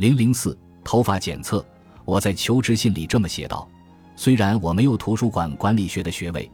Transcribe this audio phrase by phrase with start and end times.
[0.00, 1.62] 零零四头发检测，
[2.06, 3.68] 我在求职信里这么写道：
[4.16, 6.50] 虽然我没有图书馆管理学的学位，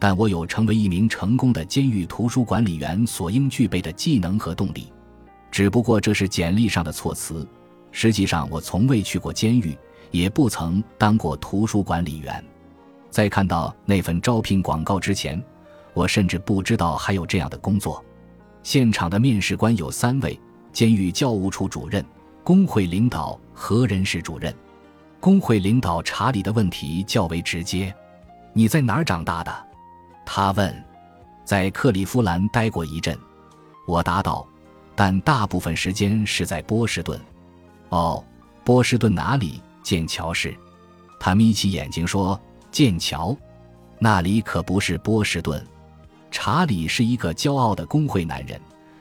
[0.00, 4.92] 但我有成为一名成功的监狱图书管理员所应具备的技能和动力。
[5.48, 7.46] 只不过这是简历上的措辞，
[7.92, 9.78] 实际上我从未去过监狱，
[10.10, 12.44] 也不曾当过图书管理员。
[13.10, 15.40] 在看到那份招聘广告之前，
[15.94, 18.04] 我甚至不知道还有这样的工作。
[18.64, 20.36] 现场的面试官有三位：
[20.72, 22.04] 监狱教务处主任、
[22.48, 24.56] 工会领导和人事主任。
[25.20, 27.94] 工会领导查理的问题较为直接
[28.54, 29.54] ：“你在哪儿长大的？”
[30.24, 30.84] 他问。
[31.44, 33.14] “在克利夫兰待过一阵。”
[33.86, 34.48] 我答道。
[34.94, 37.20] 但大部分时间是在波士顿。
[37.90, 38.24] 哦，
[38.64, 39.60] 波士顿哪里？
[39.82, 40.56] 剑桥市。
[41.20, 42.40] 他眯起眼睛说
[42.72, 43.36] ：“剑桥，
[43.98, 45.62] 那里可不是波士顿。”
[46.32, 48.58] 查理是一个骄傲的工会男人，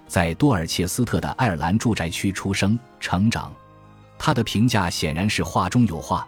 [0.08, 3.54] 在多尔切斯特的爱尔兰住宅区出生成长。
[4.18, 6.28] 他的评价显然是话中有话。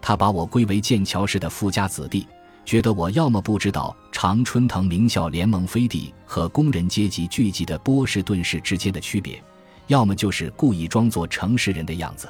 [0.00, 2.26] 他把我归为剑桥市的富家子弟。
[2.64, 9.40] 觉得我要么不知道常春藤名校联盟飞地和工人阶级聚集的波士顿市之间的区别，
[9.86, 12.28] 要么就是故意装作城市人的样子。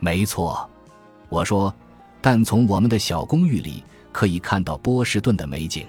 [0.00, 0.68] 没错，
[1.28, 1.72] 我说，
[2.20, 5.86] 但从我们的小公寓里可以看到波士顿的美景。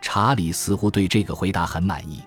[0.00, 2.22] 查理似乎对这个回答很满意。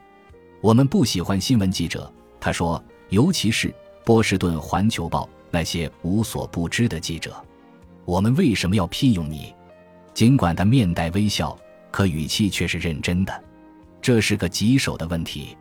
[0.62, 7.36] 我们不喜欢新闻记者，他说，尤其是波士顿环球报那些无所不知的记者。
[8.04, 9.54] 我们为什么要聘用你？
[10.14, 11.56] 尽管他面带微笑，
[11.92, 13.44] 可语气却是认真的。
[14.02, 15.58] 这是个棘手的问题。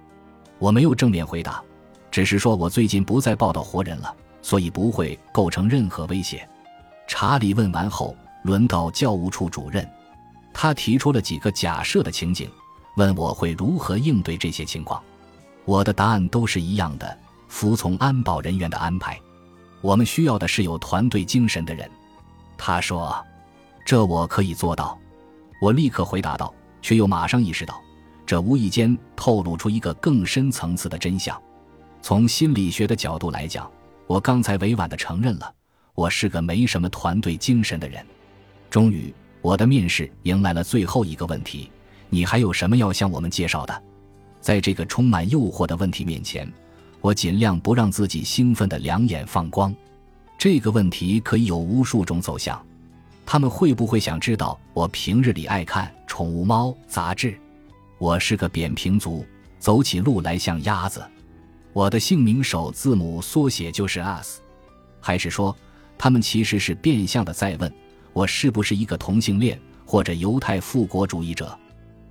[0.59, 1.63] 我没有正面回答，
[2.11, 6.49] 只是说我最近不再报道活人了，所以不会构成任何威胁。
[7.07, 9.87] 查理问完后，轮到教务处主任，
[10.53, 12.49] 他提出了几个假设的情景，
[12.97, 15.03] 问我会如何应对这些情况。
[15.65, 19.21] 我的答案都是一样的：服从安保人员的安排。
[19.81, 21.91] 我们需要的是有团队精神的人。
[22.57, 23.25] 他说。
[23.87, 24.99] 这我可以做到，
[25.61, 27.79] 我立刻回答道，却又马上意识到，
[28.25, 31.39] 这无意间透露出一个更深层次的真相。
[32.01, 33.71] 从心理学的角度来讲，
[34.07, 35.53] 我刚才委婉地承认了，
[35.95, 38.03] 我是个没什么团队精神的人。
[38.71, 41.71] 终于，我的面试迎来了最后一个问题：
[42.11, 43.83] 你还有什么要向我们介绍的？
[44.41, 46.51] 在这个充满诱惑的问题面前，
[47.01, 49.75] 我尽量不让自己兴奋的两眼放光。
[50.37, 52.61] 这个问题可以有无数种走向。
[53.27, 57.39] 他们会不会想知道我平日里爱看《宠物猫》杂志？
[57.97, 59.25] 我是个扁平足，
[59.59, 61.03] 走起路来像鸭子。
[61.73, 64.43] 我的姓名首字母缩写就是 S
[65.01, 65.57] 还是说，
[65.97, 67.73] 他们其实是变相的在问
[68.13, 71.59] 我是不是一个同性恋或者犹太复国主义者？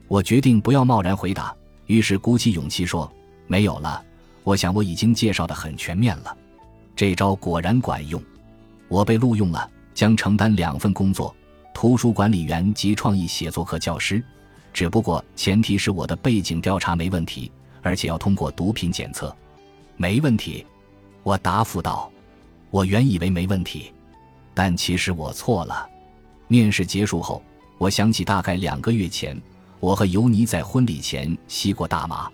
[0.07, 1.55] 我决定不要贸然回答，
[1.87, 3.11] 于是鼓起勇气说
[3.47, 4.03] ：“没有了。
[4.43, 6.37] 我想我已经介绍的很全面了。”
[6.95, 8.21] 这招果然管用，
[8.87, 9.69] 我被录用了。
[9.93, 11.35] 将承担两份工作：
[11.71, 14.23] 图书管理员及创意写作课教师。
[14.73, 17.51] 只不过前提是我的背景调查没问题，
[17.83, 19.35] 而且要通过毒品检测。
[19.95, 20.65] 没问题，
[21.21, 22.11] 我答复道。
[22.71, 23.93] 我原以为没问题，
[24.55, 25.87] 但其实我错了。
[26.47, 27.41] 面试结束后，
[27.77, 29.39] 我想起大概两个月前，
[29.83, 32.31] 我和尤尼在婚礼前吸过大麻，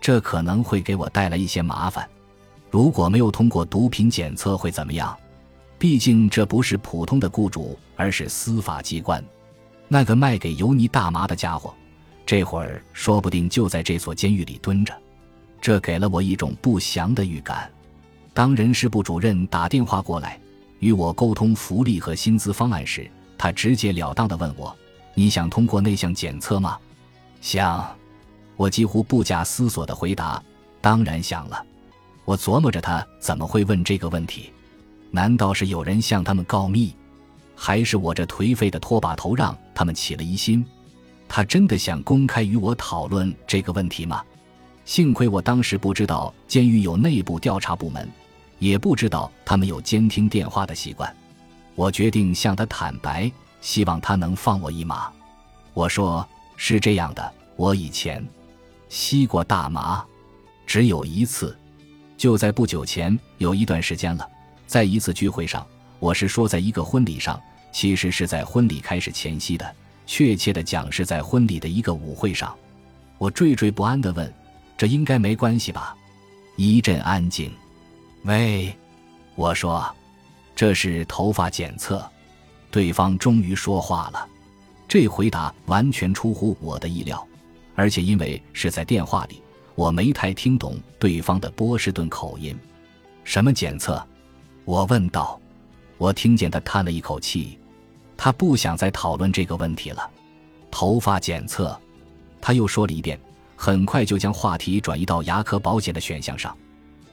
[0.00, 2.08] 这可能会给我带来一些麻烦。
[2.70, 5.12] 如果没有通过毒品检测，会怎么样？
[5.76, 9.20] 毕竟这不是普通的雇主，而是司法机关。
[9.88, 11.74] 那个卖给尤尼大麻的家伙，
[12.24, 14.94] 这会儿说不定就在这所监狱里蹲着。
[15.60, 17.68] 这给了我一种不祥的预感。
[18.32, 20.38] 当人事部主任打电话过来
[20.78, 24.72] 与我沟通福利和薪资方案时，他直截了当地问我
[25.14, 26.78] ：“你想通过那项检测吗？”
[27.40, 27.84] 想。
[28.56, 30.40] 我几乎不假思索地回答
[30.80, 31.66] ：“当然想了。”
[32.24, 34.52] 我琢磨着他怎么会问这个问题。
[35.10, 36.94] 难道是有人向他们告密，
[37.56, 40.64] 还是我这颓废的拖把头让他们起了疑心？
[41.28, 44.22] 他真的想公开与我讨论这个问题吗？
[44.84, 48.08] 幸亏我当时不知道监狱有内部调查部门，
[48.60, 51.12] 也不知道他们有监听电话的习惯。
[51.74, 53.30] 我决定向他坦白，
[53.64, 55.10] 希望他能放我一马。
[55.72, 58.22] 我说：“是这样的，我以前
[58.90, 60.04] 吸过大麻，
[60.66, 61.58] 只有一次，
[62.14, 64.28] 就在不久前，有一段时间了。”
[64.68, 65.66] 在一次聚会上，
[65.98, 67.40] 我是说在一个婚礼上，
[67.72, 69.74] 其实是在婚礼开始前夕的，
[70.06, 72.54] 确切的讲是在婚礼的一个舞会上。
[73.16, 74.30] 我惴惴不安地问
[74.76, 75.96] ：“这应该没关系吧？”
[76.56, 77.50] 一阵安静。
[78.24, 78.76] 喂，
[79.36, 79.90] 我说
[80.54, 82.06] ：“这是头发检测。”
[82.74, 84.28] 对方终于说话了。
[84.88, 87.24] 这回答完全出乎我的意料，
[87.76, 89.40] 而且因为是在电话里，
[89.76, 92.58] 我没太听懂对方的波士顿口音。
[93.22, 94.04] 什么检测？
[94.64, 95.40] 我问道。
[95.98, 97.56] 我听见他叹了一口气，
[98.16, 100.10] 他不想再讨论这个问题了。
[100.68, 101.80] 头发检测，
[102.40, 103.16] 他又说了一遍，
[103.54, 106.54] 很快就将话题转移到牙科保险的选项上。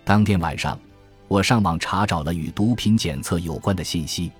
[0.03, 0.77] 当天晚上，
[1.27, 4.31] 我上网查找了与毒品检测有关的信息，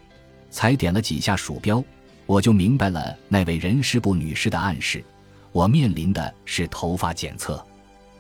[0.52, 1.84] 才点了几下鼠标，
[2.28, 5.04] 我就明白了那位人事部女士的暗示：
[5.52, 7.66] 我面临的是头发检测。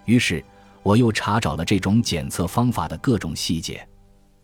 [0.05, 0.43] 于是，
[0.81, 3.87] 我又查找了这种检测方法的各种细节。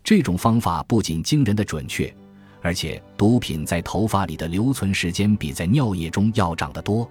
[0.03, 2.13] 这种方法不仅惊人的准确，
[2.61, 7.09] 而且毒品在头发里的留存时间比在尿液中要长得多。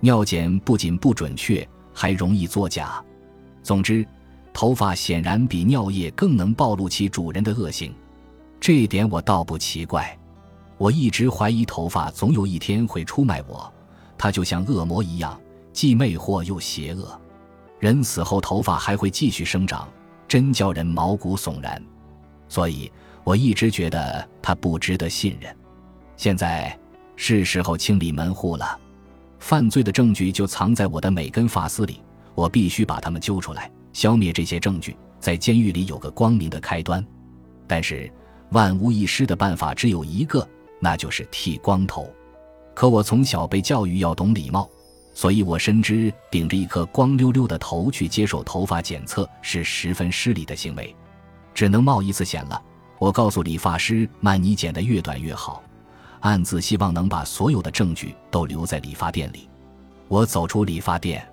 [0.00, 3.02] 尿检不仅不准确，还容易作假。
[3.62, 4.06] 总之，
[4.52, 7.92] 头发显然比尿液更能暴露其主人的恶行。
[8.60, 10.16] 这一点我倒不奇怪。
[10.76, 13.72] 我一直怀疑头发总有一天会出卖我，
[14.16, 15.38] 它就像恶魔一样，
[15.72, 17.20] 既魅惑又邪恶。
[17.80, 19.88] 人死后头发还会继续生长，
[20.26, 21.82] 真叫人毛骨悚然。
[22.48, 22.90] 所以，
[23.24, 25.54] 我一直觉得他不值得信任。
[26.16, 26.76] 现在
[27.16, 28.78] 是时候清理门户了，
[29.38, 32.00] 犯罪的证据就藏在我的每根发丝里，
[32.34, 37.04] 我必须把他们揪出来，消灭这些证据，在监狱里有个光明的开端。
[37.66, 38.10] 但是，
[38.50, 40.46] 万无一失的办法只有一个，
[40.80, 42.08] 那就是剃光头。
[42.74, 44.68] 可我从小被教育要懂礼貌，
[45.12, 50.94] 所以我深知顶着一颗光溜溜的头去接受头发检测是十分失礼的行为。
[51.52, 52.62] 只能冒一次险了。
[53.00, 55.62] 我告诉理发师曼尼，剪得越短越好，
[56.20, 59.48] 暗自希望能把所有的证据都留在理发店里。
[60.08, 61.24] 我走出理发店，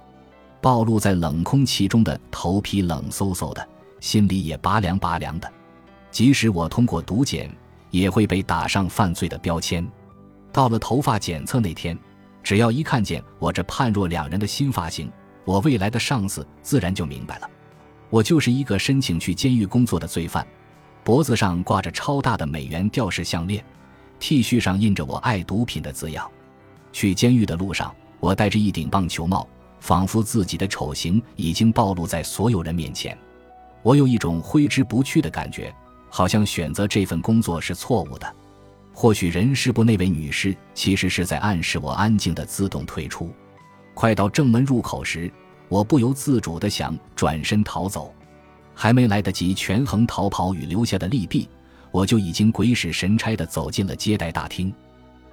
[0.61, 3.67] 暴露在冷空气中的头皮冷飕飕的，
[3.99, 5.51] 心里也拔凉拔凉的。
[6.15, 7.53] 即使我通过毒检，
[7.91, 9.85] 也会被打上犯罪的标签。
[10.49, 11.99] 到了头发检测那天，
[12.41, 15.11] 只要一看见我这判若两人的新发型，
[15.43, 17.49] 我未来的上司自然就明白了。
[18.09, 20.47] 我就是一个申请去监狱工作的罪犯，
[21.03, 23.61] 脖子上挂着超大的美元吊饰项链
[24.17, 26.31] ，T 恤上印着“我爱毒品”的字样。
[26.93, 29.45] 去监狱的路上，我戴着一顶棒球帽，
[29.81, 33.17] 仿佛自己的丑行已经暴露在所有人面前。
[33.83, 35.75] 我有一种挥之不去的感觉，
[36.15, 38.35] 好像选择这份工作是错误的。
[38.93, 43.33] 或许人事部那位女士其实是在暗示我安静的自动退出。
[43.93, 45.29] 快到正门入口时。
[45.67, 48.13] 我不由自主地想转身逃走，
[48.75, 51.49] 还没来得及权衡逃跑与留下的利弊，
[51.91, 54.71] 我就已经鬼使神差地走进了接待大厅。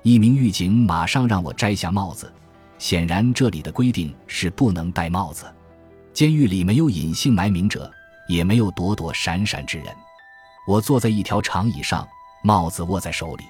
[0.02, 2.32] 一名狱警马上让我摘下帽子，
[2.78, 5.44] 显然这里的规定是不能戴帽子。
[6.14, 7.88] 监狱里没有隐姓埋名者，
[8.26, 9.86] 也没有躲躲闪闪之人。
[10.66, 12.06] 我坐在一条长椅上，
[12.42, 13.44] 帽子握在手里，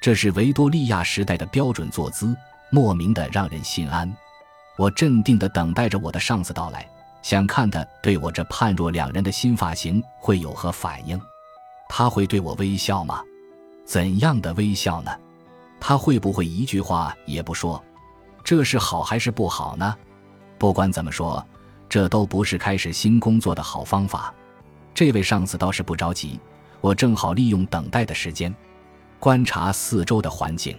[0.00, 2.36] 这是维多利亚时代的标准坐姿，
[2.70, 4.12] 莫名的让人心安。
[4.76, 6.88] 我镇定地等待着我的上司到来，
[7.22, 11.20] 想看他对我这判若两人的新发型会有何反应。
[11.88, 13.22] 他会对我微笑吗？
[13.84, 15.10] 怎样的微笑呢？
[15.78, 17.82] 他会不会一句话也不说？
[18.42, 19.94] 这是好还是不好呢？
[20.58, 21.44] 不管怎么说，
[21.88, 24.34] 这都不是开始新工作的好方法。
[24.94, 26.38] 这位上司倒是不着急，
[26.80, 28.54] 我正好利用等待的时间，
[29.18, 30.76] 观察四周的环境。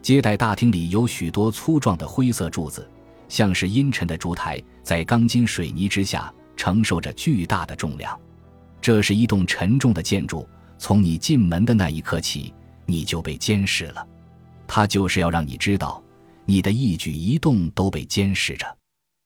[0.00, 2.88] 接待大厅里有许多粗壮的灰色柱子。
[3.28, 8.18] 像是阴沉的烛台，在钢筋水泥之下承受着巨大的重量。
[8.80, 10.48] 这是一栋沉重的建筑，
[10.78, 12.54] 从你进门的那一刻起，
[12.86, 14.06] 你就被监视了。
[14.66, 16.02] 它就是要让你知道，
[16.46, 18.66] 你的一举一动都被监视着。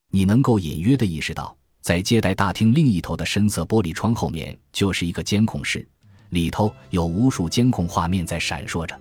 [0.09, 5.87] 你能够隐约地意识到，在接待大厅另一头的深色玻璃窗后面，就是一个监控室，
[6.29, 8.99] 里头有无数监控画面在闪烁着。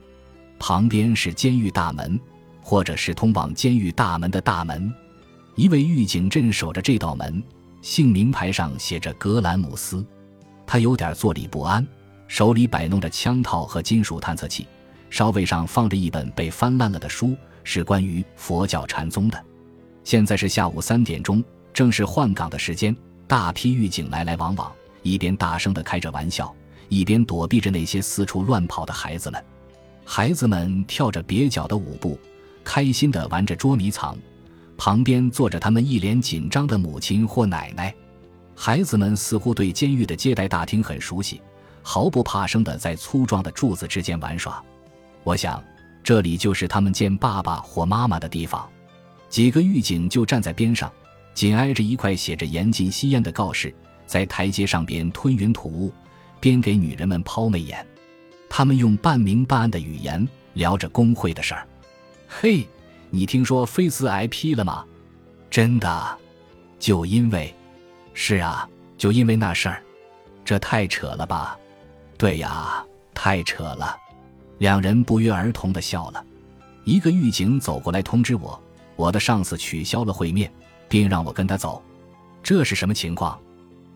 [0.58, 2.20] 旁边是监狱大门。
[2.64, 4.94] 或者是通往监狱大门的大门，
[5.56, 7.42] 一位狱警镇守着这道门，
[7.82, 10.06] 姓名牌上写着格兰姆斯。
[10.64, 11.84] 他有点坐立不安，
[12.28, 14.68] 手里摆弄着枪套和金属探测器，
[15.10, 19.44] 稍位上放着一本被翻烂了的书，是关于佛教禅宗的。
[20.04, 22.94] 现在是下午三点钟，正是换岗的时间，
[23.26, 24.70] 大批狱警来来往往，
[25.02, 26.54] 一边大声的开着玩笑，
[26.88, 29.44] 一边躲避着那些四处乱跑的孩子们。
[30.04, 32.18] 孩子们跳着蹩脚的舞步。
[32.64, 34.16] 开心的玩着捉迷藏，
[34.76, 37.92] 旁边坐着他们一脸紧张的母亲或奶奶。
[38.54, 41.42] 孩子们似乎对监狱的接待大厅很熟悉，
[41.82, 44.62] 毫不怕生的在粗壮的柱子之间玩耍。
[45.24, 45.60] 我想，
[46.04, 48.64] 这里就是他们见爸爸或妈妈的地方。
[49.28, 50.88] 几个狱警就站在边上，
[51.34, 53.74] 紧挨着一块写着“严禁吸烟”的告示，
[54.06, 55.92] 在台阶上边吞云吐雾，
[56.40, 57.86] 边给女人们抛媚眼。
[58.48, 61.66] 他们用半明半暗的语言聊着工会的事儿。
[62.28, 62.68] 嘿，
[63.10, 64.84] 你听说菲斯挨批了吗？
[65.50, 66.18] 真的，
[66.78, 67.54] 就因为，
[68.12, 69.82] 是啊，就因为那事儿，
[70.44, 71.58] 这太扯了吧？
[72.18, 72.84] 对呀，
[73.14, 73.96] 太扯了。
[74.58, 76.24] 两人不约而同的笑了。
[76.84, 78.60] 一个狱警走过来通知我，
[78.96, 80.52] 我的上司取消了会面，
[80.92, 81.82] 并让我跟他走。
[82.42, 83.40] 这是什么情况？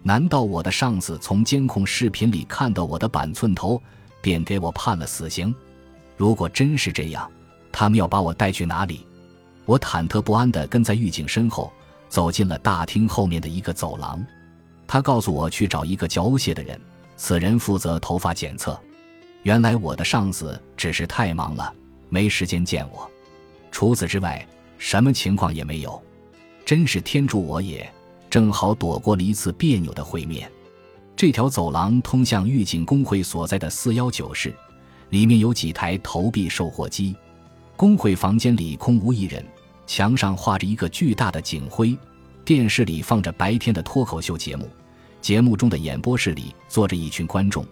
[0.03, 3.79] 难道我的上司从监控视频里看到我的板寸头，
[4.23, 5.55] 便给我判了死刑？
[6.17, 7.31] 如果真是这样，
[7.71, 9.07] 他们要把我带去哪里？
[9.67, 11.71] 我忐忑不安地跟在狱警身后，
[12.09, 14.25] 走进了大厅后面的一个走廊。
[14.87, 16.81] 他告诉我去找一个叫欧谢的人，
[17.19, 18.81] 此人负责头发检测。
[19.43, 21.71] 原来我的上司只是太忙了，
[22.09, 23.07] 没时间见我。
[23.71, 24.49] 除此之外，
[24.79, 26.03] 什么情况也没有。
[26.67, 27.89] 真是天助我也，
[28.29, 30.51] 正好躲过了一次别扭的会面。
[31.15, 34.53] 这条走廊通向狱警工会所在的四幺九室，
[35.11, 37.15] 里面有几台投币售货机。
[37.77, 39.43] 工会房间里空无一人。
[39.87, 41.97] 墙上画着一个巨大的警徽，
[42.45, 44.69] 电视里放着白天的脱口秀节目，
[45.21, 47.65] 节目中的演播室里坐着一群观众，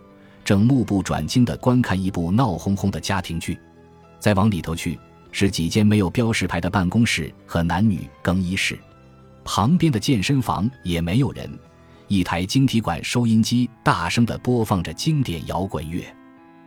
[0.44, 3.58] 正目不转睛地观看一部闹哄哄的家庭剧。
[4.20, 4.96] 再往里头去，
[5.36, 8.78] 是几间没有标识牌的办公室和男女更衣室，
[9.42, 11.50] 旁边的健身房也没有人。
[12.06, 16.04] 一台晶体管收音机大声地播放着经典摇滚乐，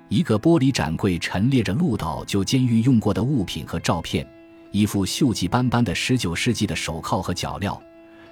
[0.09, 4.27] 一个玻璃展柜陈列着鹿岛旧监狱用过的物品和照片。
[4.71, 7.79] 一副锈迹斑斑的十九世纪的手铐和脚镣，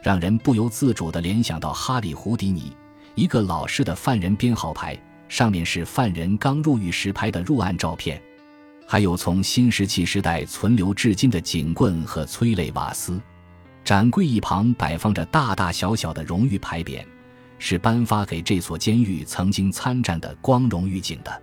[0.04, 2.75] 让人不由自主地联想到哈里·胡迪尼。
[3.15, 5.00] 一个老式的犯人编号牌，
[5.30, 8.22] 上面是犯人刚入狱时拍的入案照片。
[8.86, 13.20] 还有从新石器时代存留至今的警棍和催泪瓦斯。
[13.84, 17.04] 展柜一旁摆放着大大小小的荣誉牌匾，
[17.60, 21.42] 是颁发给这所监狱曾经参战的光荣狱警的。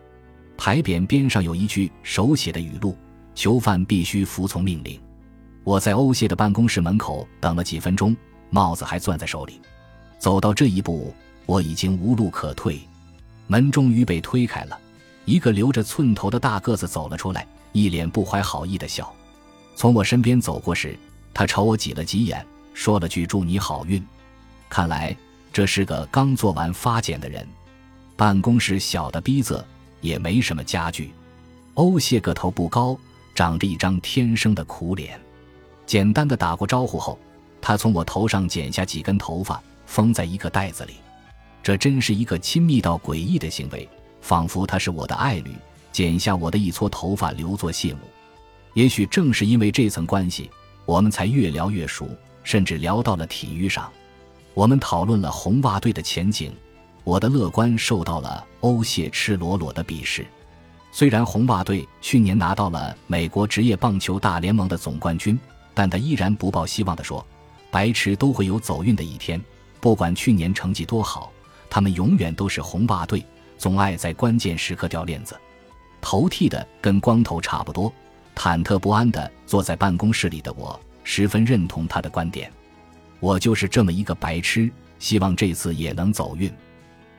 [0.57, 2.97] 牌匾边上有一句手写的语录。
[3.35, 5.01] 囚犯必须服从命令。
[5.65, 8.15] 我在欧谢的办公室门口等了几分钟，
[8.51, 9.59] 帽子还攥在手里。
[10.19, 11.15] 走到这一步，
[11.47, 12.79] 我已经无路可退。
[13.47, 14.79] 门终于被推开了，
[15.25, 19.13] 一个留着寸头的大个子走了出来，一脸不怀好意的笑。
[19.77, 20.99] 从我身边走过时，
[21.33, 24.05] 他朝我挤了挤眼，说了句“祝你好运”。
[24.69, 25.17] 看来
[25.53, 27.47] 这是个刚做完发检的人。
[28.17, 29.63] 办公室小的逼仄，
[30.01, 31.13] 也没什么家具。
[31.75, 32.99] 欧谢个头不高。
[33.35, 35.19] 长着一张天生的苦脸，
[35.87, 37.19] 简单的打过招呼后，
[37.63, 40.97] 他从我头上剪下几根头发，封在一个袋子里。
[41.63, 43.89] 这真是一个亲密到诡异的行为，
[44.23, 45.51] 仿佛他是我的爱侣，
[45.93, 48.01] 剪下我的一撮头发留作谢幕。
[48.73, 50.51] 也许正是因为这层关系，
[50.87, 52.09] 我们才越聊越熟，
[52.43, 53.93] 甚至聊到了体育上。
[54.55, 56.51] 我们讨论了红袜队的前景，
[57.05, 60.25] 我的乐观受到了欧谢赤裸裸的鄙视。
[60.91, 65.39] 虽然红袜队去年拿到了美国职业棒球大联盟的总冠军，
[65.75, 67.27] 但他依然不抱希望地说
[67.73, 69.43] ：“白痴都会有走运的一天，
[69.81, 71.33] 不管去年成绩多好，
[71.69, 73.25] 他们永远都是红袜队，
[73.63, 75.39] 总爱在关键时刻掉链子。”
[76.03, 77.93] 头剃的跟光头差不多，
[78.35, 82.51] 忐忑不安地坐在办公室里的我，十分认同他的观点。
[83.21, 86.53] 我就是这么一个白痴，希望这次也能走运。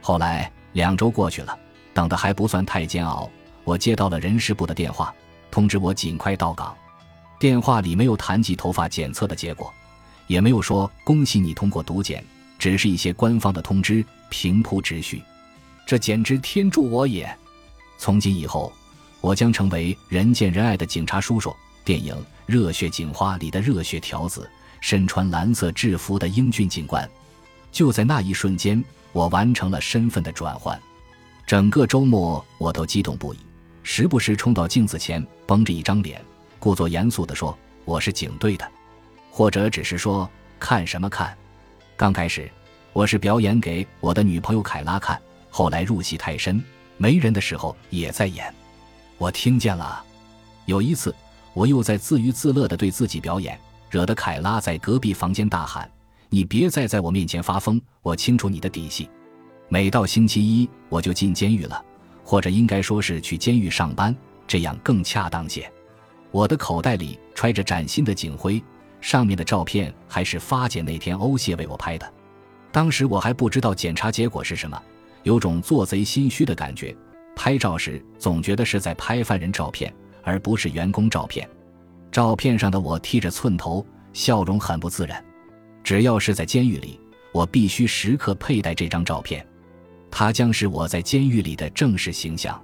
[0.02, 1.58] 后来两周过去了，
[1.94, 3.32] 等的还不算太煎熬。
[3.64, 5.16] 我接到了人事部的电话，
[5.50, 6.76] 通知我尽快到岗。
[7.40, 9.74] 电话里没有谈及头发检测的结果，
[10.28, 12.22] 也没有说恭喜你通过毒检，
[12.60, 15.24] 只是一些官方的通知，平铺直叙。
[15.86, 17.30] 这简直天助我也！
[17.98, 18.72] 从今以后，
[19.22, 24.50] 我将成为人见人爱的警察叔叔，电影《热血警花》里的热血条子，
[24.80, 27.10] 身穿蓝色制服的英俊警官。
[27.72, 30.80] 就在那一瞬间，我完成了身份的转换。
[31.46, 33.38] 整个周末，我都激动不已。
[33.84, 36.24] 时不时冲到镜子前，绷着一张脸，
[36.60, 38.66] 故作严肃地说：“我是警队的。”
[39.30, 41.36] 或者只是说：“看什么看？”
[41.98, 42.50] 刚开始，
[42.94, 45.20] 我是表演给我的女朋友凯拉看。
[45.56, 46.60] 后来入戏太深，
[46.98, 48.52] 没人的时候也在演。
[49.20, 50.04] 我听见了。
[50.66, 51.14] 有一次，
[51.54, 53.56] 我又在自娱自乐地对自己表演，
[53.92, 55.88] 惹得凯拉在隔壁房间大喊
[56.28, 57.80] ：“你别再在我面前发疯！
[58.02, 59.08] 我清楚你的底细。”
[59.70, 61.86] 每到星期一，我就进监狱了。
[62.24, 64.16] 或者应该说是去监狱上班，
[64.48, 65.72] 这样更恰当些。
[66.32, 68.60] 我的口袋里揣着崭新的警徽，
[69.02, 72.12] 上面的照片还是发检那天欧谢为我拍的。
[72.72, 74.82] 当时我还不知道检查结果是什么，
[75.24, 76.96] 有种做贼心虚的感觉。
[77.36, 81.50] 拍照时总觉得是在拍犯人照片，而不是员工照片。
[82.12, 85.24] 照片上的我剃着寸头，笑容很不自然。
[85.84, 87.00] 只要是在监狱里，
[87.32, 89.46] 我必须时刻佩戴这张照片。
[90.12, 92.64] 他将是我在监狱里的正式形象。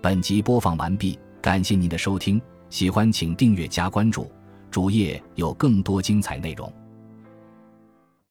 [0.00, 2.40] 本集播放完毕，感谢您的收听，
[2.70, 4.30] 喜欢请订阅加关注，
[4.70, 6.72] 主页有更多精彩内容。